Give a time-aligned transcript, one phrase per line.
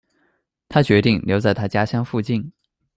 [0.67, 2.51] 他决定留在他家乡附近。